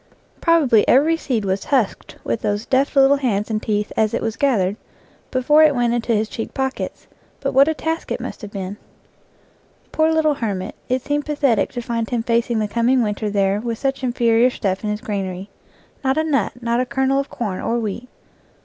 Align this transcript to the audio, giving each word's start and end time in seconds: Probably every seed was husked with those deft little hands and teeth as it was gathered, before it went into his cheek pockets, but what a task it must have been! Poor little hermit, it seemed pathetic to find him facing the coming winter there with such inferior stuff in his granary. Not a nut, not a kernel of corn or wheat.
Probably 0.41 0.83
every 0.87 1.15
seed 1.15 1.45
was 1.45 1.65
husked 1.65 2.15
with 2.23 2.41
those 2.41 2.65
deft 2.65 2.95
little 2.95 3.17
hands 3.17 3.51
and 3.51 3.61
teeth 3.61 3.93
as 3.95 4.15
it 4.15 4.21
was 4.23 4.35
gathered, 4.35 4.75
before 5.29 5.61
it 5.61 5.75
went 5.75 5.93
into 5.93 6.15
his 6.15 6.27
cheek 6.27 6.55
pockets, 6.55 7.05
but 7.39 7.53
what 7.53 7.67
a 7.67 7.75
task 7.75 8.11
it 8.11 8.19
must 8.19 8.41
have 8.41 8.49
been! 8.51 8.77
Poor 9.91 10.11
little 10.11 10.33
hermit, 10.33 10.73
it 10.89 11.03
seemed 11.03 11.27
pathetic 11.27 11.71
to 11.73 11.81
find 11.83 12.09
him 12.09 12.23
facing 12.23 12.57
the 12.57 12.67
coming 12.67 13.03
winter 13.03 13.29
there 13.29 13.61
with 13.61 13.77
such 13.77 14.03
inferior 14.03 14.49
stuff 14.49 14.83
in 14.83 14.89
his 14.89 15.01
granary. 15.01 15.51
Not 16.03 16.17
a 16.17 16.23
nut, 16.23 16.53
not 16.63 16.79
a 16.79 16.85
kernel 16.87 17.19
of 17.19 17.29
corn 17.29 17.61
or 17.61 17.77
wheat. 17.77 18.09